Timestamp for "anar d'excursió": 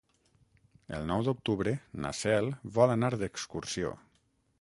2.95-3.93